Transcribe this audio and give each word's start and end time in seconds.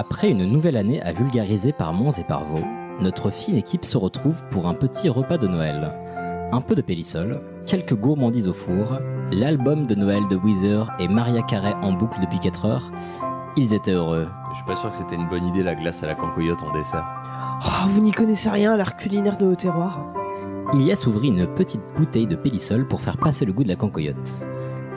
Après 0.00 0.30
une 0.30 0.44
nouvelle 0.44 0.76
année 0.76 1.02
à 1.02 1.10
vulgariser 1.10 1.72
par 1.72 1.92
Mons 1.92 2.16
et 2.20 2.22
par 2.22 2.44
Vaux, 2.44 2.62
notre 3.00 3.30
fine 3.30 3.56
équipe 3.56 3.84
se 3.84 3.96
retrouve 3.96 4.44
pour 4.48 4.68
un 4.68 4.74
petit 4.74 5.08
repas 5.08 5.38
de 5.38 5.48
Noël. 5.48 5.90
Un 6.52 6.60
peu 6.60 6.76
de 6.76 6.82
pélissol, 6.82 7.40
quelques 7.66 7.96
gourmandises 7.96 8.46
au 8.46 8.52
four, 8.52 9.00
l'album 9.32 9.88
de 9.88 9.96
Noël 9.96 10.22
de 10.30 10.36
Weezer 10.36 10.88
et 11.00 11.08
Maria 11.08 11.42
Carey 11.42 11.74
en 11.82 11.94
boucle 11.94 12.20
depuis 12.20 12.38
4 12.38 12.66
heures. 12.66 12.92
Ils 13.56 13.74
étaient 13.74 13.90
heureux. 13.90 14.28
Je 14.52 14.54
suis 14.58 14.66
pas 14.66 14.76
sûr 14.76 14.88
que 14.88 14.96
c'était 14.98 15.16
une 15.16 15.28
bonne 15.28 15.48
idée 15.48 15.64
la 15.64 15.74
glace 15.74 16.04
à 16.04 16.06
la 16.06 16.14
cancoyote 16.14 16.62
en 16.62 16.72
dessert. 16.78 17.04
Oh, 17.66 17.88
vous 17.88 18.00
n'y 18.00 18.12
connaissez 18.12 18.50
rien 18.50 18.74
à 18.74 18.76
l'art 18.76 18.96
culinaire 18.96 19.36
de 19.36 19.46
nos 19.46 19.56
terroirs. 19.56 20.06
Ilias 20.74 21.06
ouvrit 21.08 21.26
une 21.26 21.48
petite 21.48 21.82
bouteille 21.96 22.28
de 22.28 22.36
pélissol 22.36 22.86
pour 22.86 23.00
faire 23.00 23.16
passer 23.16 23.44
le 23.44 23.52
goût 23.52 23.64
de 23.64 23.68
la 23.68 23.74
cancoyote. 23.74 24.46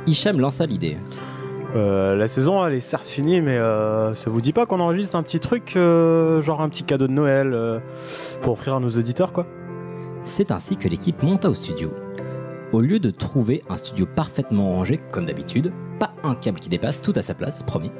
Hicham 0.05 0.39
lança 0.39 0.67
l'idée. 0.67 0.99
Euh, 1.75 2.15
la 2.17 2.27
saison 2.27 2.65
elle 2.65 2.73
est 2.73 2.81
certes 2.81 3.05
finie 3.05 3.39
mais 3.39 3.57
euh, 3.57 4.13
ça 4.13 4.29
vous 4.29 4.41
dit 4.41 4.51
pas 4.51 4.65
qu'on 4.65 4.81
enregistre 4.81 5.15
un 5.15 5.23
petit 5.23 5.39
truc 5.39 5.77
euh, 5.77 6.41
genre 6.41 6.61
un 6.61 6.67
petit 6.67 6.83
cadeau 6.83 7.07
de 7.07 7.13
Noël 7.13 7.53
euh, 7.53 7.79
pour 8.41 8.53
offrir 8.53 8.75
à 8.75 8.79
nos 8.81 8.89
auditeurs 8.89 9.31
quoi? 9.31 9.45
C'est 10.23 10.51
ainsi 10.51 10.75
que 10.75 10.87
l'équipe 10.89 11.23
monta 11.23 11.49
au 11.49 11.53
studio. 11.53 11.93
Au 12.73 12.81
lieu 12.81 12.99
de 12.99 13.09
trouver 13.09 13.63
un 13.69 13.75
studio 13.75 14.05
parfaitement 14.05 14.69
rangé, 14.69 14.99
comme 15.11 15.25
d'habitude, 15.25 15.73
pas 15.99 16.13
un 16.23 16.35
câble 16.35 16.59
qui 16.59 16.69
dépasse, 16.69 17.01
tout 17.01 17.13
à 17.15 17.21
sa 17.21 17.33
place, 17.33 17.63
promis, 17.63 17.91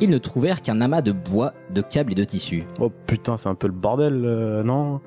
ils 0.00 0.08
ne 0.08 0.18
trouvèrent 0.18 0.62
qu'un 0.62 0.80
amas 0.80 1.02
de 1.02 1.12
bois, 1.12 1.52
de 1.70 1.82
câbles 1.82 2.12
et 2.12 2.14
de 2.14 2.24
tissus. 2.24 2.64
Oh 2.78 2.90
putain 3.06 3.36
c'est 3.36 3.48
un 3.48 3.54
peu 3.54 3.66
le 3.66 3.72
bordel 3.72 4.22
euh, 4.24 4.62
non? 4.62 5.00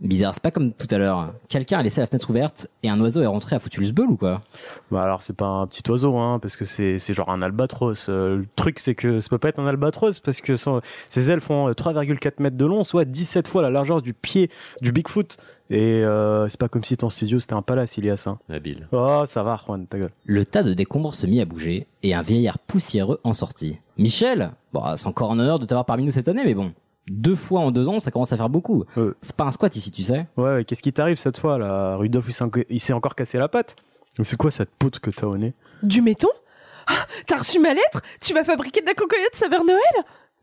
Bizarre, 0.00 0.32
c'est 0.32 0.42
pas 0.42 0.52
comme 0.52 0.72
tout 0.72 0.86
à 0.92 0.98
l'heure. 0.98 1.34
Quelqu'un 1.48 1.78
a 1.80 1.82
laissé 1.82 2.00
la 2.00 2.06
fenêtre 2.06 2.30
ouverte 2.30 2.68
et 2.84 2.88
un 2.88 3.00
oiseau 3.00 3.20
est 3.20 3.26
rentré 3.26 3.56
à 3.56 3.58
foutu 3.58 3.80
le 3.80 3.86
sbeul 3.86 4.08
ou 4.10 4.16
quoi 4.16 4.40
Bah 4.92 5.02
alors 5.02 5.22
c'est 5.22 5.32
pas 5.34 5.46
un 5.46 5.66
petit 5.66 5.82
oiseau 5.90 6.16
hein 6.18 6.38
parce 6.40 6.54
que 6.54 6.64
c'est 6.64 7.00
c'est 7.00 7.14
genre 7.14 7.30
un 7.30 7.42
albatros. 7.42 8.08
Euh, 8.08 8.36
le 8.36 8.46
truc 8.54 8.78
c'est 8.78 8.94
que 8.94 9.18
ça 9.18 9.28
peut 9.28 9.38
pas 9.38 9.48
être 9.48 9.58
un 9.58 9.66
albatros 9.66 10.20
parce 10.20 10.40
que 10.40 10.54
son- 10.56 10.80
ses 11.08 11.32
ailes 11.32 11.40
font 11.40 11.68
euh, 11.68 11.72
3,4 11.72 12.34
mètres 12.40 12.56
de 12.56 12.64
long, 12.64 12.84
soit 12.84 13.04
17 13.04 13.48
fois 13.48 13.60
la 13.60 13.70
largeur 13.70 14.00
du 14.00 14.14
pied 14.14 14.50
du 14.82 14.92
Bigfoot. 14.92 15.36
Et 15.70 16.04
euh, 16.04 16.48
c'est 16.48 16.60
pas 16.60 16.68
comme 16.68 16.84
si 16.84 16.96
ton 16.96 17.10
studio 17.10 17.40
c'était 17.40 17.54
un 17.54 17.62
palace 17.62 17.96
Ilias. 17.98 18.24
Hein. 18.28 18.38
Habile. 18.48 18.86
Oh 18.92 19.24
ça 19.26 19.42
va 19.42 19.58
Juan, 19.66 19.84
ta 19.86 19.98
gueule. 19.98 20.12
Le 20.24 20.46
tas 20.46 20.62
de 20.62 20.74
décombres 20.74 21.14
se 21.14 21.26
mit 21.26 21.40
à 21.40 21.44
bouger 21.44 21.88
et 22.04 22.14
un 22.14 22.22
vieillard 22.22 22.60
poussiéreux 22.60 23.18
en 23.24 23.32
sortit. 23.34 23.80
Michel? 23.98 24.52
Bon, 24.72 24.82
c'est 24.94 25.08
encore 25.08 25.32
un 25.32 25.38
honneur 25.40 25.58
de 25.58 25.66
t'avoir 25.66 25.84
parmi 25.86 26.04
nous 26.04 26.12
cette 26.12 26.28
année, 26.28 26.42
mais 26.44 26.54
bon. 26.54 26.72
Deux 27.10 27.36
fois 27.36 27.60
en 27.60 27.70
deux 27.70 27.88
ans, 27.88 27.98
ça 27.98 28.10
commence 28.10 28.32
à 28.32 28.36
faire 28.36 28.48
beaucoup. 28.50 28.84
Euh. 28.96 29.14
C'est 29.20 29.34
pas 29.36 29.44
un 29.44 29.50
squat 29.50 29.74
ici, 29.76 29.90
tu 29.90 30.02
sais. 30.02 30.26
Ouais, 30.36 30.54
ouais, 30.54 30.64
qu'est-ce 30.64 30.82
qui 30.82 30.92
t'arrive 30.92 31.18
cette 31.18 31.38
fois 31.38 31.58
là? 31.58 31.96
Rudolf 31.96 32.26
il 32.68 32.80
s'est 32.80 32.92
encore 32.92 33.14
cassé 33.14 33.38
la 33.38 33.48
patte. 33.48 33.76
C'est 34.22 34.36
quoi 34.36 34.50
cette 34.50 34.70
poutre 34.70 35.00
que 35.00 35.10
t'as 35.10 35.26
au 35.26 35.36
nez? 35.36 35.54
Du 35.82 36.02
méton 36.02 36.28
Ah, 36.86 37.06
T'as 37.26 37.38
reçu 37.38 37.58
ma 37.60 37.72
lettre? 37.72 38.02
Tu 38.20 38.34
vas 38.34 38.44
fabriquer 38.44 38.80
de 38.80 38.86
la 38.86 38.94
cocoyote 38.94 39.34
saveur 39.34 39.64
Noël? 39.64 39.78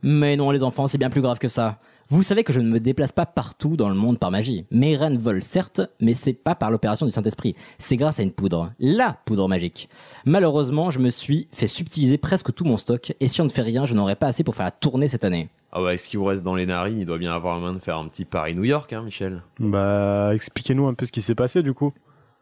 Mais 0.02 0.36
non, 0.38 0.52
les 0.52 0.64
enfants, 0.64 0.88
c'est 0.88 0.98
bien 0.98 1.10
plus 1.10 1.22
grave 1.22 1.40
que 1.40 1.48
ça. 1.48 1.78
Vous 2.10 2.22
savez 2.22 2.44
que 2.44 2.54
je 2.54 2.60
ne 2.60 2.70
me 2.70 2.80
déplace 2.80 3.12
pas 3.12 3.26
partout 3.26 3.78
dans 3.78 3.90
le 3.90 3.96
monde 3.96 4.20
par 4.20 4.30
magie. 4.30 4.68
Mes 4.70 4.96
reines 4.96 5.18
volent, 5.18 5.42
certes, 5.42 5.82
mais 6.00 6.14
c'est 6.14 6.34
pas 6.34 6.54
par 6.54 6.70
l'opération 6.70 7.08
du 7.08 7.12
Saint-Esprit. 7.12 7.56
C'est 7.80 7.98
grâce 7.98 8.20
à 8.20 8.24
une 8.24 8.32
poudre. 8.32 8.72
La 8.80 9.18
poudre 9.26 9.50
magique. 9.50 9.90
Malheureusement, 10.24 10.92
je 10.92 11.00
me 11.00 11.10
suis 11.10 11.48
fait 11.52 11.66
subtiliser 11.66 12.20
presque 12.20 12.54
tout 12.54 12.64
mon 12.64 12.78
stock, 12.78 13.16
et 13.20 13.28
si 13.28 13.42
on 13.42 13.46
ne 13.46 13.50
fait 13.50 13.64
rien, 13.64 13.86
je 13.86 13.96
n'aurai 13.96 14.16
pas 14.16 14.28
assez 14.28 14.44
pour 14.44 14.54
faire 14.54 14.66
la 14.66 14.72
tournée 14.72 15.08
cette 15.08 15.26
année. 15.26 15.50
Ah 15.72 15.82
ouais, 15.82 15.98
ce 15.98 16.08
qui 16.08 16.18
vous 16.18 16.26
reste 16.26 16.44
dans 16.44 16.54
les 16.54 16.68
narines, 16.68 17.00
il 17.00 17.08
doit 17.08 17.18
bien 17.18 17.34
avoir 17.34 17.56
un 17.56 17.60
moyen 17.60 17.74
de 17.74 17.80
faire 17.80 17.98
un 17.98 18.08
petit 18.08 18.24
Paris-New 18.24 18.66
York, 18.66 18.94
hein, 18.94 19.02
Michel. 19.02 19.42
Bah 19.60 20.30
expliquez-nous 20.36 20.86
un 20.86 20.94
peu 20.94 21.08
ce 21.08 21.12
qui 21.12 21.24
s'est 21.24 21.34
passé 21.34 21.64
du 21.64 21.74
coup. 21.74 21.92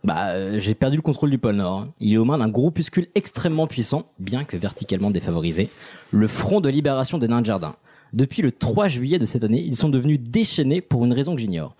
Bah, 0.03 0.31
euh, 0.31 0.59
j'ai 0.59 0.75
perdu 0.75 0.97
le 0.97 1.01
contrôle 1.01 1.29
du 1.29 1.37
pôle 1.37 1.55
Nord. 1.55 1.87
Il 2.01 2.13
est 2.13 2.17
aux 2.17 2.25
mains 2.25 2.37
d'un 2.37 2.49
groupuscule 2.49 3.07
extrêmement 3.15 3.67
puissant, 3.67 4.11
bien 4.19 4.43
que 4.43 4.57
verticalement 4.57 5.09
défavorisé, 5.09 5.69
le 6.11 6.27
Front 6.27 6.59
de 6.59 6.67
Libération 6.67 7.17
des 7.17 7.29
Nains 7.29 7.39
de 7.39 7.45
Jardin. 7.45 7.73
Depuis 8.13 8.41
le 8.41 8.51
3 8.51 8.87
juillet 8.87 9.19
de 9.19 9.25
cette 9.25 9.43
année, 9.43 9.61
ils 9.65 9.75
sont 9.75 9.89
devenus 9.89 10.19
déchaînés 10.19 10.81
pour 10.81 11.03
une 11.05 11.13
raison 11.13 11.33
que 11.35 11.41
j'ignore. 11.41 11.75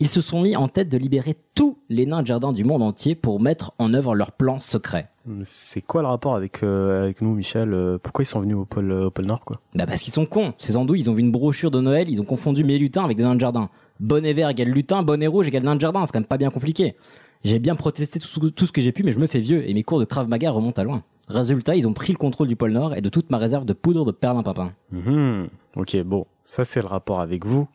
Ils 0.00 0.08
se 0.08 0.20
sont 0.20 0.42
mis 0.42 0.54
en 0.54 0.68
tête 0.68 0.88
de 0.88 0.96
libérer 0.96 1.34
tous 1.56 1.78
les 1.88 2.06
nains 2.06 2.22
de 2.22 2.26
jardin 2.26 2.52
du 2.52 2.62
monde 2.62 2.82
entier 2.82 3.16
pour 3.16 3.40
mettre 3.40 3.72
en 3.78 3.94
œuvre 3.94 4.14
leur 4.14 4.30
plan 4.32 4.60
secret. 4.60 5.08
C'est 5.42 5.80
quoi 5.82 6.02
le 6.02 6.08
rapport 6.08 6.36
avec 6.36 6.62
euh, 6.62 7.02
avec 7.02 7.20
nous 7.20 7.34
Michel 7.34 7.74
Euh, 7.74 7.98
Pourquoi 8.00 8.22
ils 8.22 8.26
sont 8.26 8.38
venus 8.40 8.56
au 8.56 8.64
pôle 8.64 8.92
au 8.92 9.10
pôle 9.10 9.26
Nord 9.26 9.44
quoi? 9.44 9.60
Bah 9.74 9.86
parce 9.86 10.02
qu'ils 10.02 10.12
sont 10.12 10.24
cons. 10.24 10.52
Ces 10.58 10.76
andouilles, 10.76 11.00
ils 11.00 11.10
ont 11.10 11.14
vu 11.14 11.20
une 11.22 11.32
brochure 11.32 11.70
de 11.72 11.80
Noël, 11.80 12.08
ils 12.08 12.20
ont 12.20 12.24
confondu 12.24 12.62
mes 12.64 12.78
lutins 12.78 13.04
avec 13.04 13.16
des 13.16 13.24
nains 13.24 13.34
de 13.34 13.40
jardin. 13.40 13.70
Bonnet 13.98 14.32
vert 14.34 14.50
égale 14.50 14.68
lutin, 14.68 15.02
bonnet 15.02 15.26
rouge 15.26 15.48
égale 15.48 15.64
nain 15.64 15.74
de 15.74 15.80
jardin, 15.80 16.06
c'est 16.06 16.12
quand 16.12 16.20
même 16.20 16.26
pas 16.26 16.38
bien 16.38 16.50
compliqué. 16.50 16.94
J'ai 17.44 17.58
bien 17.58 17.74
protesté 17.74 18.20
tout, 18.20 18.50
tout 18.50 18.66
ce 18.66 18.72
que 18.72 18.80
j'ai 18.80 18.92
pu, 18.92 19.02
mais 19.02 19.12
je 19.12 19.18
me 19.18 19.26
fais 19.26 19.40
vieux 19.40 19.68
et 19.68 19.74
mes 19.74 19.82
cours 19.82 19.98
de 20.00 20.04
Krav 20.04 20.28
Maga 20.28 20.50
remontent 20.52 20.80
à 20.80 20.84
loin. 20.84 21.02
Résultat, 21.28 21.76
ils 21.76 21.86
ont 21.86 21.92
pris 21.92 22.12
le 22.12 22.18
contrôle 22.18 22.48
du 22.48 22.56
pôle 22.56 22.72
Nord 22.72 22.94
et 22.94 23.00
de 23.00 23.08
toute 23.08 23.30
ma 23.30 23.36
réserve 23.38 23.64
de 23.64 23.72
poudre 23.74 24.04
de 24.06 24.12
perlimpinpin. 24.12 24.72
Mhm. 24.92 25.48
Ok, 25.78 25.96
bon, 26.02 26.26
ça 26.44 26.64
c'est 26.64 26.80
le 26.82 26.86
rapport 26.88 27.20
avec 27.20 27.46
vous, 27.46 27.66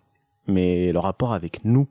mais 0.47 0.91
le 0.91 0.99
rapport 0.99 1.33
avec 1.33 1.63
nous. 1.65 1.87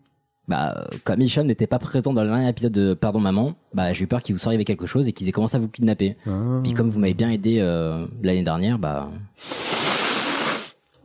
Bah, 0.48 0.74
euh, 0.76 0.84
comme 1.04 1.20
Hicham 1.20 1.46
n'était 1.46 1.66
pas 1.66 1.78
présent 1.78 2.12
dans 2.12 2.22
le 2.22 2.28
dernier 2.28 2.48
épisode 2.48 2.72
de 2.72 2.94
Pardon 2.94 3.20
Maman, 3.20 3.54
bah 3.74 3.92
j'ai 3.92 4.04
eu 4.04 4.06
peur 4.06 4.22
qu'il 4.22 4.34
vous 4.34 4.38
soit 4.38 4.50
arrivé 4.50 4.64
quelque 4.64 4.86
chose 4.86 5.08
et 5.08 5.12
qu'ils 5.12 5.28
aient 5.28 5.32
commencé 5.32 5.56
à 5.56 5.60
vous 5.60 5.68
kidnapper. 5.68 6.16
Puis 6.64 6.74
comme 6.74 6.88
vous 6.88 6.98
m'avez 7.00 7.14
bien 7.14 7.30
aidé 7.30 7.58
euh, 7.60 8.06
l'année 8.22 8.42
dernière, 8.42 8.78
bah 8.78 9.08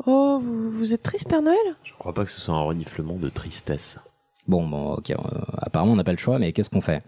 Oh, 0.06 0.40
vous, 0.42 0.72
vous 0.72 0.94
êtes 0.94 1.04
triste, 1.04 1.28
Père 1.28 1.42
Noël? 1.42 1.58
Je 1.84 1.92
crois 2.00 2.14
pas 2.14 2.24
que 2.26 2.32
ce 2.32 2.40
soit 2.40 2.56
un 2.56 2.62
reniflement 2.62 3.16
de 3.16 3.30
tristesse. 3.30 4.00
bon, 4.48 4.66
bon, 4.68 4.94
ok. 4.96 5.12
euh, 5.12 5.16
apparemment, 5.58 5.94
on 5.94 5.98
n'a 5.98 6.04
pas 6.04 6.12
le 6.14 6.18
choix, 6.18 6.40
mais 6.40 6.52
qu'est-ce 6.54 6.70
qu'on 6.70 6.82
fait? 6.82 7.04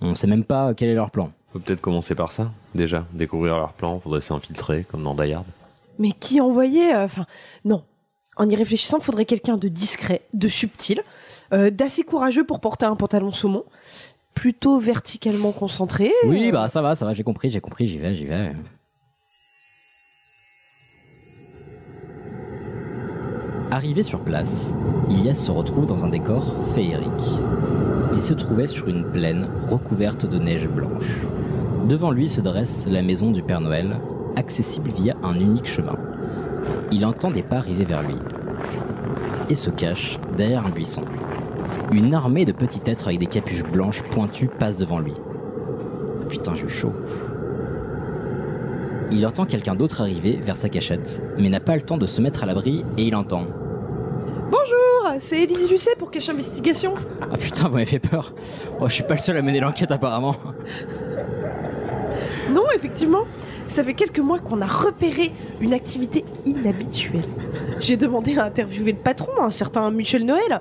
On 0.00 0.14
sait 0.14 0.26
même 0.26 0.44
pas 0.44 0.74
quel 0.74 0.90
est 0.90 0.94
leur 0.94 1.10
plan. 1.10 1.32
Faut 1.52 1.58
peut-être 1.58 1.80
commencer 1.80 2.14
par 2.14 2.32
ça, 2.32 2.50
déjà. 2.74 3.06
Découvrir 3.12 3.56
leur 3.56 3.72
plan, 3.72 3.98
faudrait 4.00 4.20
s'infiltrer, 4.20 4.84
comme 4.90 5.02
dans 5.02 5.14
Die 5.14 5.32
Hard. 5.32 5.46
Mais 5.98 6.12
qui 6.12 6.40
envoyait 6.40 6.94
euh, 6.94 7.04
Enfin, 7.04 7.26
non. 7.64 7.84
En 8.36 8.48
y 8.48 8.56
réfléchissant, 8.56 8.98
faudrait 8.98 9.26
quelqu'un 9.26 9.56
de 9.56 9.68
discret, 9.68 10.22
de 10.32 10.48
subtil, 10.48 11.02
euh, 11.52 11.70
d'assez 11.70 12.02
courageux 12.02 12.44
pour 12.44 12.58
porter 12.58 12.84
un 12.84 12.96
pantalon 12.96 13.30
saumon, 13.30 13.64
plutôt 14.34 14.80
verticalement 14.80 15.52
concentré. 15.52 16.10
Oui, 16.26 16.48
euh, 16.48 16.52
bah 16.52 16.68
ça 16.68 16.82
va, 16.82 16.96
ça 16.96 17.04
va, 17.04 17.12
j'ai 17.12 17.22
compris, 17.22 17.48
j'ai 17.48 17.60
compris, 17.60 17.86
j'y 17.86 17.98
vais, 17.98 18.14
j'y 18.14 18.26
vais. 18.26 18.52
Arrivé 23.70 24.02
sur 24.02 24.20
place, 24.20 24.74
Ilias 25.10 25.34
se 25.34 25.50
retrouve 25.50 25.86
dans 25.86 26.04
un 26.04 26.08
décor 26.08 26.54
féerique. 26.74 27.10
Il 28.14 28.22
se 28.22 28.34
trouvait 28.34 28.66
sur 28.66 28.88
une 28.88 29.04
plaine 29.10 29.48
recouverte 29.68 30.26
de 30.26 30.38
neige 30.38 30.68
blanche. 30.68 31.16
Devant 31.88 32.10
lui 32.10 32.28
se 32.28 32.40
dresse 32.40 32.86
la 32.88 33.02
maison 33.02 33.30
du 33.30 33.42
Père 33.42 33.60
Noël, 33.60 33.96
accessible 34.36 34.90
via 34.90 35.14
un 35.22 35.34
unique 35.34 35.66
chemin. 35.66 35.96
Il 36.92 37.04
entend 37.04 37.30
des 37.30 37.42
pas 37.42 37.56
arriver 37.56 37.84
vers 37.84 38.02
lui 38.02 38.16
et 39.48 39.54
se 39.54 39.70
cache 39.70 40.18
derrière 40.36 40.66
un 40.66 40.70
buisson. 40.70 41.04
Une 41.92 42.14
armée 42.14 42.44
de 42.44 42.52
petits 42.52 42.82
êtres 42.86 43.08
avec 43.08 43.20
des 43.20 43.26
capuches 43.26 43.64
blanches 43.64 44.02
pointues 44.02 44.48
passe 44.48 44.76
devant 44.76 44.98
lui. 44.98 45.14
Putain, 46.28 46.54
j'ai 46.54 46.68
chaud. 46.68 46.92
Il 49.10 49.24
entend 49.26 49.44
quelqu'un 49.44 49.74
d'autre 49.74 50.00
arriver 50.00 50.40
vers 50.42 50.56
sa 50.56 50.68
cachette, 50.68 51.22
mais 51.38 51.48
n'a 51.48 51.60
pas 51.60 51.76
le 51.76 51.82
temps 51.82 51.98
de 51.98 52.06
se 52.06 52.20
mettre 52.20 52.42
à 52.42 52.46
l'abri 52.46 52.84
et 52.96 53.04
il 53.04 53.14
entend. 53.14 53.46
Bonjour, 54.50 55.20
c'est 55.20 55.42
Élise 55.42 55.70
Lucet 55.70 55.94
pour 55.98 56.10
Cache 56.10 56.28
Investigation. 56.28 56.94
Ah 57.20 57.36
putain, 57.36 57.68
vous 57.68 57.74
m'avez 57.74 57.86
fait 57.86 57.98
peur. 57.98 58.34
Oh, 58.80 58.88
je 58.88 58.94
suis 58.94 59.02
pas 59.02 59.14
le 59.14 59.20
seul 59.20 59.36
à 59.36 59.42
mener 59.42 59.60
l'enquête 59.60 59.92
apparemment. 59.92 60.36
Non, 62.54 62.62
effectivement, 62.76 63.24
ça 63.66 63.82
fait 63.82 63.94
quelques 63.94 64.20
mois 64.20 64.38
qu'on 64.38 64.60
a 64.62 64.66
repéré 64.66 65.32
une 65.60 65.74
activité 65.74 66.24
inhabituelle. 66.46 67.24
J'ai 67.80 67.96
demandé 67.96 68.38
à 68.38 68.44
interviewer 68.44 68.92
le 68.92 68.98
patron, 68.98 69.32
un 69.40 69.50
certain 69.50 69.90
Michel 69.90 70.24
Noël, 70.24 70.60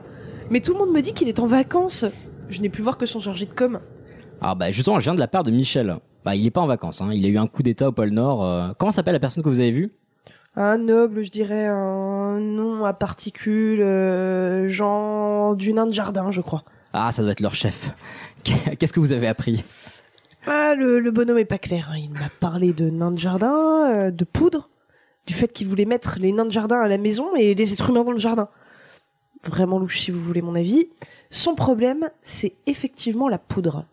mais 0.49 0.59
tout 0.59 0.73
le 0.73 0.79
monde 0.79 0.91
me 0.91 1.01
dit 1.01 1.13
qu'il 1.13 1.27
est 1.29 1.39
en 1.39 1.45
vacances. 1.45 2.05
Je 2.49 2.61
n'ai 2.61 2.69
pu 2.69 2.81
voir 2.81 2.97
que 2.97 3.05
son 3.05 3.19
chargé 3.19 3.45
de 3.45 3.53
com. 3.53 3.79
Ah 4.41 4.55
bah 4.55 4.71
justement, 4.71 4.97
je 4.97 5.03
viens 5.03 5.13
de 5.13 5.19
la 5.19 5.27
part 5.27 5.43
de 5.43 5.51
Michel. 5.51 5.97
Bah 6.25 6.35
il 6.35 6.45
est 6.45 6.51
pas 6.51 6.61
en 6.61 6.67
vacances, 6.67 7.01
hein. 7.01 7.09
il 7.13 7.25
a 7.25 7.29
eu 7.29 7.37
un 7.37 7.47
coup 7.47 7.61
d'état 7.63 7.89
au 7.89 7.91
pôle 7.91 8.09
Nord. 8.09 8.43
euh. 8.45 8.69
Comment 8.79 8.91
s'appelle 8.91 9.13
la 9.13 9.19
personne 9.19 9.43
que 9.43 9.49
vous 9.49 9.59
avez 9.59 9.71
vue? 9.71 9.91
Un 10.55 10.77
noble, 10.77 11.23
je 11.23 11.29
dirais, 11.31 11.65
un 11.67 12.39
nom 12.39 12.85
à 12.85 12.93
particules, 12.93 13.81
euh, 13.81 14.67
Jean 14.67 15.53
du 15.53 15.73
nain 15.73 15.85
de 15.87 15.93
jardin, 15.93 16.31
je 16.31 16.41
crois. 16.41 16.63
Ah, 16.93 17.11
ça 17.11 17.21
doit 17.23 17.31
être 17.31 17.39
leur 17.39 17.55
chef. 17.55 17.91
Qu'est-ce 18.43 18.93
que 18.93 18.99
vous 18.99 19.13
avez 19.13 19.27
appris? 19.27 19.63
Ah, 20.45 20.75
le, 20.75 20.99
le 20.99 21.11
bonhomme 21.11 21.37
est 21.37 21.45
pas 21.45 21.57
clair. 21.57 21.89
hein. 21.91 21.97
Il 21.97 22.11
m'a 22.11 22.29
parlé 22.39 22.73
de 22.73 22.89
nains 22.89 23.11
de 23.11 23.19
jardin, 23.19 23.91
euh, 23.93 24.11
de 24.11 24.25
poudre, 24.25 24.69
du 25.25 25.33
fait 25.33 25.47
qu'il 25.47 25.67
voulait 25.67 25.85
mettre 25.85 26.17
les 26.19 26.31
nains 26.31 26.45
de 26.45 26.51
jardin 26.51 26.81
à 26.81 26.87
la 26.87 26.97
maison 26.97 27.35
et 27.35 27.53
les 27.55 27.73
êtres 27.73 27.89
humains 27.89 28.03
dans 28.03 28.11
le 28.11 28.19
jardin. 28.19 28.49
Vraiment 29.45 29.79
louche 29.79 29.99
si 30.01 30.11
vous 30.11 30.21
voulez 30.21 30.41
mon 30.41 30.55
avis. 30.55 30.89
Son 31.29 31.55
problème, 31.55 32.09
c'est 32.21 32.53
effectivement 32.65 33.29
la 33.29 33.37
poudre. 33.37 33.85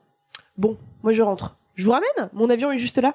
Bon, 0.59 0.77
moi 1.03 1.13
je 1.13 1.23
rentre. 1.23 1.57
Je 1.75 1.85
vous 1.87 1.93
ramène? 1.93 2.31
Mon 2.33 2.51
avion 2.51 2.71
est 2.73 2.79
juste 2.79 2.99
là. 2.99 3.15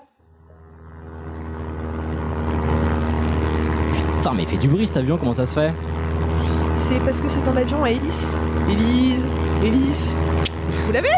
Putain, 4.17 4.33
mais 4.33 4.43
il 4.43 4.49
fait 4.49 4.57
du 4.57 4.67
bruit 4.67 4.87
cet 4.87 4.97
avion, 4.97 5.17
comment 5.17 5.33
ça 5.33 5.45
se 5.45 5.53
fait? 5.53 5.73
C'est 6.77 6.99
parce 6.99 7.21
que 7.21 7.29
c'est 7.29 7.47
un 7.47 7.55
avion 7.57 7.83
à 7.83 7.91
hélice. 7.91 8.33
Élise, 8.69 9.27
hélice. 9.63 10.15
Vous 10.85 10.91
l'avez? 10.91 11.09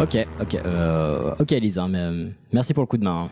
Ok, 0.00 0.16
ok, 0.40 0.54
euh, 0.56 1.34
ok 1.38 1.52
Elisa, 1.52 1.86
mais, 1.86 1.98
euh, 1.98 2.28
merci 2.52 2.74
pour 2.74 2.82
le 2.82 2.86
coup 2.86 2.96
de 2.98 3.04
main. 3.04 3.30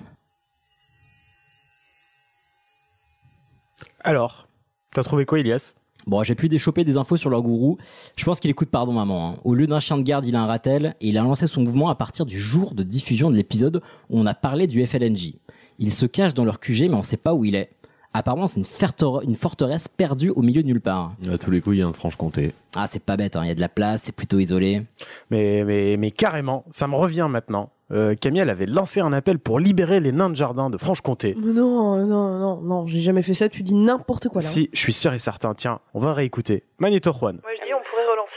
Alors, 4.05 4.47
t'as 4.95 5.03
trouvé 5.03 5.27
quoi, 5.27 5.41
Ilias? 5.41 5.75
Bon, 6.07 6.23
j'ai 6.25 6.35
pu 6.35 6.49
déchoper 6.49 6.85
des 6.85 6.97
infos 6.97 7.17
sur 7.17 7.31
leur 7.31 7.43
gourou. 7.43 7.79
Je 8.17 8.25
pense 8.25 8.41
qu'il 8.41 8.51
écoute 8.51 8.71
Pardon 8.71 8.93
Maman. 8.93 9.31
hein. 9.33 9.37
Au 9.45 9.55
lieu 9.55 9.67
d'un 9.67 9.81
chien 9.81 9.97
de 9.99 10.03
garde, 10.03 10.27
il 10.27 10.35
a 10.35 10.43
un 10.43 10.47
ratel 10.47 10.95
et 11.01 11.09
il 11.09 11.19
a 11.19 11.23
lancé 11.23 11.47
son 11.47 11.63
mouvement 11.63 11.89
à 11.89 11.95
partir 11.95 12.27
du 12.27 12.41
jour 12.41 12.75
de 12.75 12.83
diffusion 12.83 13.31
de 13.31 13.37
l'épisode 13.37 13.83
où 14.11 14.19
on 14.19 14.27
a 14.27 14.35
parlé 14.35 14.67
du 14.67 14.85
FLNJ. 14.85 15.35
Il 15.79 15.93
se 15.93 16.07
cache 16.07 16.35
dans 16.35 16.45
leur 16.45 16.59
QG, 16.61 16.83
mais 16.89 16.95
on 16.95 17.03
sait 17.03 17.17
pas 17.17 17.35
où 17.35 17.45
il 17.45 17.55
est. 17.55 17.71
Apparemment, 18.15 18.47
c'est 18.47 18.59
une, 18.61 18.65
fertor- 18.67 19.23
une 19.23 19.35
forteresse 19.35 19.89
perdue 19.89 20.31
au 20.31 20.43
milieu 20.43 20.63
de 20.63 20.67
nulle 20.69 20.81
part. 20.83 21.15
À 21.33 21.39
tous 21.39 21.51
les 21.51 21.61
coups, 21.61 21.77
il 21.77 21.79
y 21.79 21.83
a 21.83 21.87
un 21.87 21.93
Franche-Comté. 21.95 22.53
Ah, 22.77 22.87
c'est 22.87 23.03
pas 23.03 23.17
bête, 23.17 23.37
hein. 23.37 23.41
il 23.45 23.49
y 23.49 23.51
a 23.51 23.55
de 23.55 23.61
la 23.61 23.69
place, 23.71 24.03
c'est 24.05 24.13
plutôt 24.15 24.39
isolé. 24.39 24.83
mais, 25.31 25.65
mais, 25.65 25.97
mais 25.97 26.11
carrément, 26.11 26.65
ça 26.71 26.87
me 26.87 26.95
revient 26.95 27.27
maintenant. 27.31 27.71
Euh, 27.91 28.15
Camille, 28.15 28.41
elle 28.41 28.49
avait 28.51 28.65
lancé 28.67 29.01
un 29.01 29.13
appel 29.13 29.39
pour 29.39 29.59
libérer 29.61 30.01
les 30.01 30.13
nains 30.13 30.31
de 30.31 30.35
jardin 30.37 30.71
de 30.71 30.79
Franche-Comté. 30.79 31.35
Mais 31.39 31.53
Non, 31.53 32.07
non, 32.07 32.39
non, 32.39 32.61
non, 32.63 32.87
j'ai 32.87 33.01
jamais 33.01 33.21
fait 33.21 33.35
ça. 33.35 33.51
Tu 33.51 33.63
dis 33.63 33.75
n'importe 33.75 34.29
quoi 34.29 34.41
là. 34.41 34.49
Si, 34.49 34.71
je 34.73 34.79
suis 34.79 34.95
sûr 34.95 35.13
et 35.13 35.19
certain. 35.19 35.53
Tiens, 35.55 35.79
on 35.93 36.01
va 36.01 36.15
réécouter. 36.15 36.65
Magneto 36.79 37.13
Juan. 37.13 37.39
Moi 37.43 37.53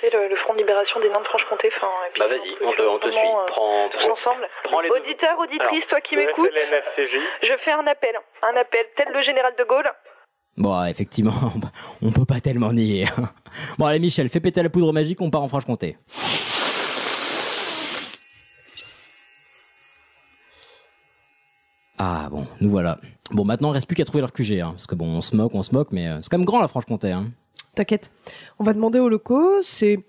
relancer 0.02 0.16
le, 0.16 0.30
le 0.30 0.36
Front 0.38 0.54
de 0.54 0.60
libération 0.60 1.00
des 1.00 1.10
nains 1.10 1.20
de 1.22 1.26
Franche-Comté. 1.28 1.70
Enfin, 1.76 1.88
Bah 2.20 2.28
vas-y, 2.28 2.52
on 2.62 2.72
te, 2.74 2.82
on 2.82 3.00
te 3.00 3.08
suit. 3.08 3.16
vraiment, 3.16 3.42
euh, 3.42 3.46
Prends, 3.48 3.90
tous 3.90 4.10
ensemble. 4.12 4.48
prends 4.64 4.82
les 4.82 4.90
deux. 4.90 4.96
Auditeur, 4.96 5.40
auditrice, 5.40 5.86
toi 5.88 6.02
qui 6.02 6.16
m'écoutes, 6.16 6.50
je 7.44 7.54
fais 7.64 7.72
un 7.72 7.86
appel. 7.88 8.16
Un 8.44 8.56
appel 8.60 8.86
tel 8.96 9.08
le 9.14 9.22
général 9.24 9.54
de 9.58 9.64
Gaulle. 9.64 9.92
Bon, 10.58 10.86
effectivement, 10.86 11.34
on 12.02 12.12
peut 12.12 12.26
pas 12.26 12.40
tellement 12.40 12.72
nier. 12.72 13.06
hein. 13.18 13.24
Bon, 13.78 13.86
allez, 13.86 14.00
Michel, 14.00 14.30
fais 14.30 14.40
péter 14.40 14.64
la 14.64 14.70
poudre 14.70 14.94
magique, 14.94 15.20
on 15.22 15.30
part 15.30 15.44
en 15.44 15.48
Franche-Comté. 15.48 15.98
Ah 21.98 22.28
bon, 22.30 22.46
nous 22.60 22.70
voilà. 22.70 23.00
Bon, 23.32 23.46
maintenant, 23.46 23.70
il 23.72 23.74
reste 23.74 23.88
plus 23.88 23.96
qu'à 23.96 24.06
trouver 24.06 24.22
leur 24.22 24.34
QG, 24.34 24.60
hein, 24.60 24.72
parce 24.72 24.86
que 24.86 24.96
bon, 24.96 25.08
on 25.08 25.22
se 25.22 25.36
moque, 25.36 25.56
on 25.56 25.62
se 25.62 25.74
moque, 25.74 25.92
mais 25.92 26.08
euh, 26.08 26.18
c'est 26.22 26.30
quand 26.30 26.38
même 26.38 26.46
grand 26.46 26.60
la 26.62 26.68
Franche-Comté. 26.68 27.12
Hein. 27.12 27.28
T'inquiète. 27.76 28.12
On 28.60 28.64
va 28.64 28.74
demander 28.74 29.00
aux 29.00 29.10
locaux. 29.10 29.62
C'est 29.64 30.00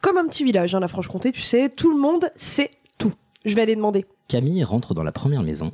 comme 0.00 0.16
un 0.18 0.26
petit 0.26 0.44
village, 0.44 0.74
hein, 0.74 0.80
la 0.80 0.88
Franche-Comté, 0.88 1.32
tu 1.32 1.42
sais. 1.42 1.68
Tout 1.68 1.90
le 1.92 1.98
monde 1.98 2.30
sait 2.36 2.70
tout. 2.98 3.12
Je 3.44 3.54
vais 3.54 3.62
aller 3.62 3.76
demander. 3.76 4.06
Camille 4.28 4.64
rentre 4.64 4.94
dans 4.94 5.02
la 5.02 5.12
première 5.12 5.42
maison 5.42 5.72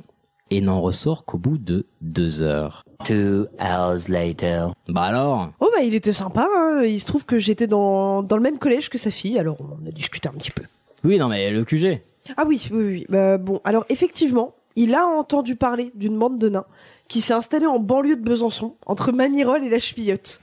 et 0.49 0.61
n'en 0.61 0.81
ressort 0.81 1.25
qu'au 1.25 1.37
bout 1.37 1.57
de 1.57 1.85
deux 2.01 2.41
heures. 2.41 2.83
Two 3.05 3.47
hours 3.59 4.07
later. 4.09 4.67
Bah 4.87 5.03
alors? 5.03 5.49
Oh 5.59 5.69
bah 5.75 5.83
il 5.83 5.93
était 5.93 6.13
sympa. 6.13 6.47
hein. 6.49 6.81
Il 6.83 6.99
se 6.99 7.05
trouve 7.05 7.25
que 7.25 7.37
j'étais 7.37 7.67
dans, 7.67 8.23
dans 8.23 8.35
le 8.37 8.41
même 8.41 8.57
collège 8.57 8.89
que 8.89 8.97
sa 8.97 9.11
fille, 9.11 9.37
alors 9.37 9.57
on 9.59 9.85
a 9.87 9.91
discuté 9.91 10.27
un 10.29 10.33
petit 10.33 10.51
peu. 10.51 10.63
Oui, 11.03 11.17
non, 11.19 11.27
mais 11.27 11.51
le 11.51 11.63
QG. 11.63 12.01
Ah 12.37 12.43
oui, 12.47 12.67
oui, 12.71 12.83
oui. 12.83 13.05
Bah, 13.09 13.37
bon, 13.37 13.61
alors 13.63 13.85
effectivement, 13.89 14.53
il 14.75 14.95
a 14.95 15.05
entendu 15.05 15.55
parler 15.55 15.91
d'une 15.95 16.17
bande 16.17 16.39
de 16.39 16.49
nains 16.49 16.65
qui 17.07 17.21
s'est 17.21 17.33
installée 17.33 17.67
en 17.67 17.79
banlieue 17.79 18.15
de 18.15 18.21
Besançon, 18.23 18.75
entre 18.85 19.11
Mamirol 19.11 19.63
et 19.63 19.69
la 19.69 19.79
Chevillotte. 19.79 20.41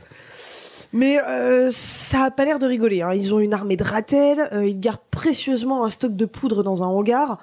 Mais 0.95 1.21
euh, 1.21 1.71
ça 1.73 2.23
a 2.23 2.31
pas 2.31 2.45
l'air 2.45 2.61
de 2.61 2.67
rigoler. 2.67 3.03
hein. 3.03 3.13
Ils 3.13 3.35
ont 3.35 3.41
une 3.41 3.53
armée 3.53 3.77
de 3.77 3.83
ratels, 3.83 4.49
euh, 4.53 4.65
ils 4.65 4.79
gardent 4.79 5.01
précieusement 5.11 5.85
un 5.85 5.91
stock 5.91 6.15
de 6.15 6.25
poudre 6.25 6.63
dans 6.63 6.85
un 6.85 6.87
hangar. 6.87 7.39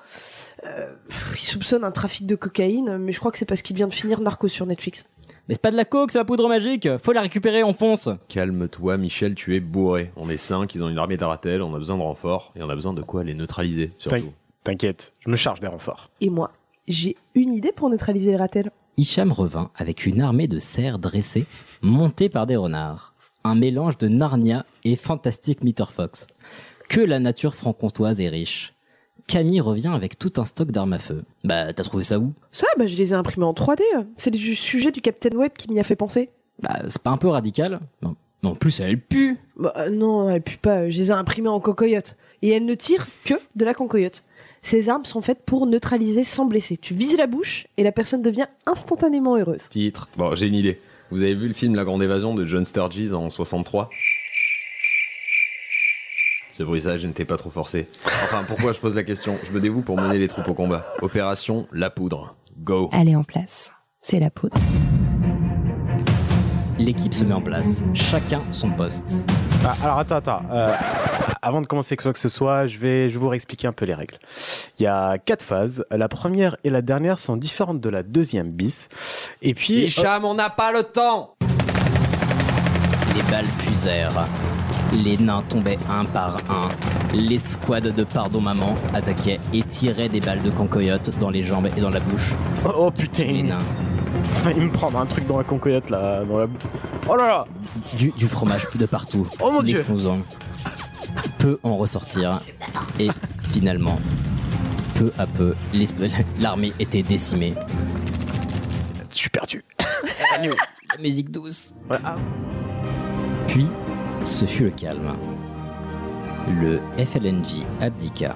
Euh, 0.65 0.89
ils 1.33 1.45
soupçonnent 1.45 1.83
un 1.83 1.91
trafic 1.91 2.25
de 2.25 2.35
cocaïne, 2.35 2.97
mais 2.97 3.11
je 3.11 3.19
crois 3.19 3.29
que 3.29 3.37
c'est 3.37 3.45
parce 3.45 3.61
qu'il 3.61 3.75
vient 3.75 3.89
de 3.89 3.93
finir 3.93 4.21
Narco 4.21 4.47
sur 4.47 4.65
Netflix. 4.65 5.05
Mais 5.49 5.55
c'est 5.55 5.61
pas 5.61 5.71
de 5.71 5.75
la 5.75 5.83
coke, 5.83 6.11
c'est 6.11 6.17
la 6.17 6.23
poudre 6.23 6.47
magique 6.47 6.87
Faut 7.03 7.11
la 7.11 7.19
récupérer, 7.19 7.61
on 7.63 7.73
fonce 7.73 8.07
Calme-toi, 8.29 8.95
Michel, 8.97 9.35
tu 9.35 9.53
es 9.55 9.59
bourré. 9.59 10.13
On 10.15 10.29
est 10.29 10.37
cinq, 10.37 10.73
ils 10.73 10.81
ont 10.81 10.87
une 10.87 10.97
armée 10.97 11.17
d'Aratel, 11.17 11.61
on 11.61 11.75
a 11.75 11.77
besoin 11.77 11.97
de 11.97 12.03
renforts, 12.03 12.53
et 12.55 12.63
on 12.63 12.69
a 12.69 12.75
besoin 12.75 12.93
de 12.93 13.01
quoi 13.01 13.25
les 13.25 13.33
neutraliser, 13.33 13.91
surtout. 13.97 14.31
T'inquiète, 14.63 15.11
je 15.19 15.29
me 15.29 15.35
charge 15.35 15.59
des 15.59 15.67
renforts. 15.67 16.09
Et 16.21 16.29
moi, 16.29 16.51
j'ai 16.87 17.17
une 17.35 17.53
idée 17.53 17.73
pour 17.73 17.89
neutraliser 17.89 18.31
les 18.31 18.37
ratels. 18.37 18.71
Hicham 18.95 19.31
revint 19.31 19.71
avec 19.75 20.05
une 20.05 20.21
armée 20.21 20.47
de 20.47 20.59
cerfs 20.59 20.99
dressés, 20.99 21.45
montés 21.81 22.29
par 22.29 22.45
des 22.45 22.55
renards. 22.55 23.10
Un 23.43 23.55
mélange 23.55 23.97
de 23.97 24.07
Narnia 24.07 24.65
et 24.83 24.95
Fantastic 24.95 25.63
Meter 25.63 25.85
Fox. 25.91 26.27
Que 26.89 27.01
la 27.01 27.19
nature 27.19 27.55
franc-comtoise 27.55 28.21
est 28.21 28.29
riche. 28.29 28.73
Camille 29.27 29.61
revient 29.61 29.91
avec 29.93 30.19
tout 30.19 30.33
un 30.37 30.45
stock 30.45 30.71
d'armes 30.71 30.93
à 30.93 30.99
feu. 30.99 31.23
Bah, 31.43 31.71
t'as 31.73 31.83
trouvé 31.83 32.03
ça 32.03 32.19
où? 32.19 32.33
Ça, 32.51 32.67
bah, 32.77 32.85
je 32.87 32.97
les 32.97 33.11
ai 33.11 33.13
imprimés 33.13 33.45
en 33.45 33.53
3D. 33.53 33.81
C'est 34.17 34.29
le 34.33 34.55
sujet 34.55 34.91
du 34.91 35.01
Captain 35.01 35.35
Web 35.35 35.53
qui 35.57 35.69
m'y 35.71 35.79
a 35.79 35.83
fait 35.83 35.95
penser. 35.95 36.29
Bah, 36.61 36.79
c'est 36.87 37.01
pas 37.01 37.11
un 37.11 37.17
peu 37.17 37.29
radical? 37.29 37.79
Non. 38.01 38.15
Mais 38.43 38.49
en 38.49 38.55
plus, 38.55 38.79
elle 38.79 38.99
pue 38.99 39.37
Bah, 39.55 39.73
euh, 39.77 39.89
non, 39.89 40.29
elle 40.29 40.41
pue 40.41 40.57
pas. 40.57 40.89
Je 40.89 40.97
les 40.97 41.07
ai 41.09 41.11
imprimés 41.11 41.49
en 41.49 41.59
concoyote. 41.59 42.17
Et 42.41 42.49
elle 42.49 42.65
ne 42.65 42.73
tire 42.73 43.07
que 43.23 43.35
de 43.55 43.65
la 43.65 43.73
concoyote. 43.73 44.23
Ces 44.63 44.89
armes 44.89 45.05
sont 45.05 45.21
faites 45.21 45.43
pour 45.45 45.65
neutraliser 45.65 46.23
sans 46.23 46.45
blesser. 46.45 46.77
Tu 46.77 46.93
vises 46.93 47.17
la 47.17 47.27
bouche 47.27 47.67
et 47.77 47.83
la 47.83 47.91
personne 47.91 48.21
devient 48.21 48.47
instantanément 48.65 49.37
heureuse. 49.37 49.63
Titre. 49.69 50.09
Bon, 50.17 50.35
j'ai 50.35 50.47
une 50.47 50.55
idée. 50.55 50.79
Vous 51.11 51.23
avez 51.23 51.35
vu 51.35 51.49
le 51.49 51.53
film 51.53 51.75
La 51.75 51.83
Grande 51.83 52.01
Évasion 52.01 52.33
de 52.33 52.45
John 52.45 52.65
Sturges 52.65 53.11
en 53.11 53.29
63 53.29 53.89
Ce 56.49 56.63
bruitage 56.63 57.05
n'était 57.05 57.25
pas 57.25 57.35
trop 57.35 57.49
forcé. 57.49 57.87
Enfin, 58.05 58.45
pourquoi 58.47 58.71
je 58.71 58.79
pose 58.79 58.95
la 58.95 59.03
question? 59.03 59.37
Je 59.43 59.51
me 59.51 59.59
dévoue 59.59 59.81
pour 59.81 59.99
mener 59.99 60.17
les 60.17 60.29
troupes 60.29 60.47
au 60.47 60.53
combat. 60.53 60.85
Opération 61.01 61.67
La 61.73 61.89
Poudre. 61.89 62.35
Go 62.59 62.89
est 62.93 63.15
en 63.15 63.25
place. 63.25 63.73
C'est 63.99 64.19
la 64.19 64.29
poudre. 64.29 64.57
L'équipe 66.81 67.13
se 67.13 67.23
met 67.23 67.35
en 67.35 67.41
place. 67.41 67.83
Chacun 67.93 68.41
son 68.49 68.71
poste. 68.71 69.29
Ah, 69.63 69.75
alors 69.83 69.99
attends, 69.99 70.15
attends. 70.15 70.41
Euh, 70.51 70.73
avant 71.43 71.61
de 71.61 71.67
commencer 71.67 71.95
quoi 71.95 72.11
que 72.11 72.17
ce 72.17 72.27
soit, 72.27 72.65
je 72.65 72.79
vais, 72.79 73.07
je 73.07 73.13
vais 73.13 73.19
vous 73.19 73.29
réexpliquer 73.29 73.67
un 73.67 73.71
peu 73.71 73.85
les 73.85 73.93
règles. 73.93 74.17
Il 74.79 74.83
y 74.83 74.87
a 74.87 75.19
quatre 75.19 75.43
phases. 75.45 75.85
La 75.91 76.07
première 76.07 76.57
et 76.63 76.71
la 76.71 76.81
dernière 76.81 77.19
sont 77.19 77.37
différentes 77.37 77.81
de 77.81 77.89
la 77.89 78.01
deuxième 78.01 78.49
bis. 78.49 78.89
Et 79.43 79.53
puis... 79.53 79.83
Hicham, 79.83 80.25
on 80.25 80.33
n'a 80.33 80.49
pas 80.49 80.71
le 80.71 80.81
temps 80.81 81.35
Les 83.15 83.21
balles 83.29 83.45
fusèrent. 83.59 84.27
Les 84.91 85.17
nains 85.17 85.43
tombaient 85.49 85.77
un 85.87 86.05
par 86.05 86.37
un. 86.49 86.69
Les 87.13 87.37
squads 87.37 87.91
de 87.91 88.03
Pardon 88.03 88.41
Maman 88.41 88.75
attaquaient 88.95 89.39
et 89.53 89.61
tiraient 89.61 90.09
des 90.09 90.19
balles 90.19 90.41
de 90.41 90.49
cancoyote 90.49 91.11
dans 91.19 91.29
les 91.29 91.43
jambes 91.43 91.67
et 91.77 91.79
dans 91.79 91.91
la 91.91 91.99
bouche. 91.99 92.33
Oh, 92.65 92.71
oh, 92.75 92.91
Les 92.97 93.03
putain, 93.03 93.43
nains. 93.43 93.59
failli 94.43 94.61
me 94.61 94.71
prendre 94.71 94.99
un 94.99 95.05
truc 95.05 95.27
dans 95.27 95.37
la 95.37 95.43
concoyote 95.43 95.89
là, 95.89 96.23
dans 96.25 96.37
la... 96.37 96.47
Oh 97.09 97.15
là 97.15 97.27
là 97.27 97.45
Du, 97.97 98.11
du 98.11 98.27
fromage 98.27 98.67
de 98.75 98.85
partout. 98.85 99.27
Oh 99.39 99.51
mon 99.51 99.61
Dieu. 99.61 99.75
L'explosant. 99.75 100.19
Peu 101.39 101.59
en 101.63 101.77
ressortir. 101.77 102.41
Et 102.99 103.09
finalement, 103.39 103.99
peu 104.95 105.11
à 105.17 105.25
peu, 105.25 105.55
l'armée 106.39 106.73
était 106.79 107.03
décimée. 107.03 107.53
Je 109.09 109.15
suis 109.17 109.29
perdu. 109.29 109.63
La 110.41 111.01
musique 111.01 111.31
douce. 111.31 111.73
Ah. 111.89 112.15
Puis, 113.47 113.67
ce 114.23 114.45
fut 114.45 114.65
le 114.65 114.71
calme. 114.71 115.15
Le 116.61 116.79
FLNJ 117.03 117.63
abdiqua. 117.79 118.35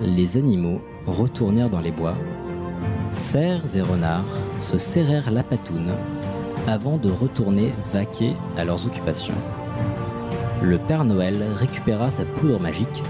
Les 0.00 0.36
animaux 0.36 0.80
retournèrent 1.06 1.70
dans 1.70 1.80
les 1.80 1.90
bois. 1.90 2.14
Cerfs 3.12 3.76
et 3.76 3.80
renards 3.80 4.24
se 4.58 4.76
serrèrent 4.78 5.30
la 5.30 5.42
patoune 5.42 5.92
avant 6.66 6.98
de 6.98 7.10
retourner 7.10 7.72
vaquer 7.92 8.34
à 8.56 8.64
leurs 8.64 8.86
occupations. 8.86 9.34
Le 10.62 10.78
Père 10.78 11.04
Noël 11.04 11.44
récupéra 11.56 12.10
sa 12.10 12.24
poudre 12.24 12.60
magique. 12.60 13.02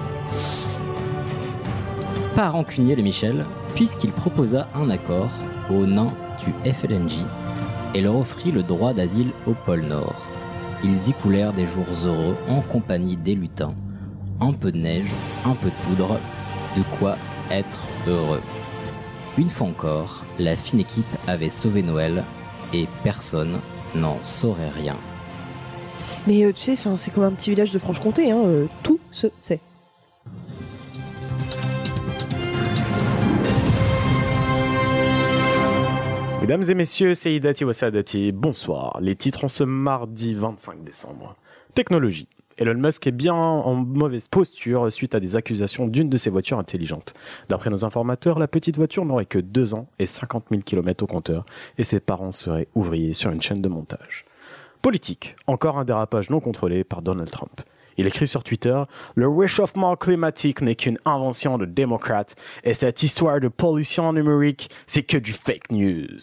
Pas 2.37 2.51
rancunier 2.51 2.95
le 2.95 3.03
Michel, 3.03 3.45
puisqu'il 3.75 4.13
proposa 4.13 4.69
un 4.75 4.91
accord 4.91 5.31
aux 5.71 5.87
nains 5.87 6.13
du 6.39 6.73
FLNJ 6.73 7.19
et 7.95 8.01
leur 8.01 8.17
offrit 8.17 8.53
le 8.53 8.63
droit 8.63 8.93
d'asile 8.93 9.33
au 9.47 9.55
pôle 9.55 9.83
Nord. 9.83 10.23
Ils 10.85 11.09
y 11.09 11.13
coulèrent 11.13 11.53
des 11.53 11.67
jours 11.67 11.87
heureux 12.05 12.37
en 12.49 12.61
compagnie 12.61 13.17
des 13.17 13.35
lutins. 13.35 13.75
Un 14.41 14.53
peu 14.53 14.71
de 14.71 14.79
neige, 14.79 15.13
un 15.45 15.55
peu 15.55 15.71
de 15.71 15.75
poudre, 15.83 16.21
de 16.77 16.83
quoi 16.99 17.17
être 17.51 17.81
heureux. 18.07 18.43
Une 19.39 19.49
fois 19.49 19.69
encore, 19.69 20.25
la 20.41 20.57
fine 20.57 20.81
équipe 20.81 21.07
avait 21.29 21.49
sauvé 21.49 21.85
Noël 21.85 22.25
et 22.75 22.89
personne 23.05 23.61
n'en 23.95 24.19
saurait 24.25 24.69
rien. 24.69 24.97
Mais 26.27 26.43
euh, 26.43 26.53
tu 26.53 26.63
sais, 26.63 26.75
'fin, 26.75 26.97
c'est 26.97 27.13
comme 27.13 27.23
un 27.23 27.31
petit 27.31 27.51
village 27.51 27.73
de 27.73 27.79
Franche-Comté. 27.79 28.33
Hein, 28.33 28.43
euh, 28.45 28.67
tout 28.83 28.99
se 29.13 29.29
sait. 29.39 29.61
Mesdames 36.41 36.65
et 36.69 36.75
messieurs, 36.75 37.15
c'est 37.15 37.33
Hidati 37.33 37.65
Wasadati. 37.65 38.33
Bonsoir. 38.33 38.99
Les 39.01 39.15
titres 39.15 39.45
en 39.45 39.49
ce 39.49 39.63
mardi 39.63 40.35
25 40.35 40.83
décembre. 40.83 41.37
Technologie. 41.75 42.27
Elon 42.59 42.75
Musk 42.75 43.07
est 43.07 43.13
bien 43.13 43.35
en 43.35 43.75
mauvaise 43.75 44.27
posture 44.27 44.93
suite 44.93 45.15
à 45.15 45.21
des 45.21 45.37
accusations 45.37 45.87
d'une 45.87 46.09
de 46.09 46.17
ses 46.17 46.29
voitures 46.29 46.59
intelligentes. 46.59 47.15
D'après 47.49 47.71
nos 47.71 47.85
informateurs, 47.85 48.41
la 48.41 48.49
petite 48.49 48.77
voiture 48.77 49.05
n'aurait 49.05 49.27
que 49.27 49.39
2 49.39 49.75
ans 49.75 49.87
et 50.01 50.07
50 50.07 50.47
000 50.51 50.63
km 50.63 51.05
au 51.05 51.07
compteur 51.07 51.47
et 51.79 51.85
ses 51.85 52.01
parents 52.01 52.33
seraient 52.33 52.67
ouvriers 52.75 53.15
sur 53.15 53.31
une 53.31 53.41
chaîne 53.41 53.63
de 53.63 53.69
montage. 53.69 54.25
Politique. 54.83 55.37
Encore 55.47 55.79
un 55.79 55.85
dérapage 55.85 56.31
non 56.31 56.41
contrôlé 56.41 56.83
par 56.83 57.01
Donald 57.01 57.31
Trump. 57.31 57.61
Il 57.97 58.09
écrit 58.09 58.27
sur 58.27 58.43
Twitter 58.43 58.81
Le 59.15 59.29
réchauffement 59.29 59.95
climatique 59.95 60.61
n'est 60.61 60.75
qu'une 60.75 60.99
invention 61.05 61.59
de 61.59 61.65
démocrates 61.65 62.35
et 62.65 62.75
cette 62.75 63.05
histoire 63.05 63.39
de 63.39 63.49
pollution 63.49 64.13
numérique, 64.13 64.69
c'est 64.89 65.05
que 65.05 65.17
du 65.17 65.33
fake 65.33 65.71
news. 65.71 66.19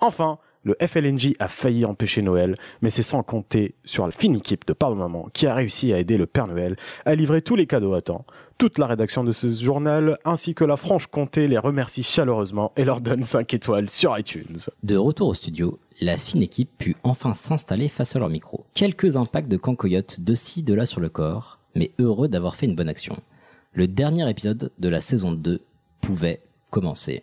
Enfin, 0.00 0.38
le 0.66 0.76
FLNJ 0.84 1.34
a 1.38 1.46
failli 1.46 1.84
empêcher 1.84 2.22
Noël, 2.22 2.56
mais 2.82 2.90
c'est 2.90 3.04
sans 3.04 3.22
compter 3.22 3.76
sur 3.84 4.04
la 4.04 4.10
fine 4.10 4.34
équipe 4.34 4.66
de 4.66 4.72
Pardon 4.72 4.96
Maman 4.96 5.28
qui 5.32 5.46
a 5.46 5.54
réussi 5.54 5.92
à 5.92 5.98
aider 5.98 6.18
le 6.18 6.26
Père 6.26 6.48
Noël 6.48 6.76
à 7.04 7.14
livrer 7.14 7.40
tous 7.40 7.54
les 7.54 7.66
cadeaux 7.66 7.94
à 7.94 8.02
temps. 8.02 8.26
Toute 8.58 8.78
la 8.78 8.86
rédaction 8.86 9.22
de 9.22 9.30
ce 9.30 9.54
journal 9.54 10.18
ainsi 10.24 10.54
que 10.54 10.64
la 10.64 10.76
Franche-Comté 10.76 11.46
les 11.46 11.58
remercie 11.58 12.02
chaleureusement 12.02 12.72
et 12.76 12.84
leur 12.84 13.00
donne 13.00 13.22
5 13.22 13.54
étoiles 13.54 13.88
sur 13.88 14.18
iTunes. 14.18 14.58
De 14.82 14.96
retour 14.96 15.28
au 15.28 15.34
studio, 15.34 15.78
la 16.00 16.18
fine 16.18 16.42
équipe 16.42 16.70
put 16.76 16.96
enfin 17.04 17.32
s'installer 17.32 17.88
face 17.88 18.16
à 18.16 18.18
leur 18.18 18.28
micro. 18.28 18.64
Quelques 18.74 19.16
impacts 19.16 19.48
de 19.48 19.56
cancoyote 19.56 20.18
de 20.20 20.34
ci, 20.34 20.64
de 20.64 20.74
là 20.74 20.84
sur 20.84 21.00
le 21.00 21.08
corps, 21.08 21.60
mais 21.76 21.92
heureux 22.00 22.26
d'avoir 22.26 22.56
fait 22.56 22.66
une 22.66 22.74
bonne 22.74 22.88
action. 22.88 23.16
Le 23.72 23.86
dernier 23.86 24.28
épisode 24.28 24.72
de 24.80 24.88
la 24.88 25.00
saison 25.00 25.30
2 25.30 25.60
pouvait 26.00 26.40
commencer. 26.72 27.22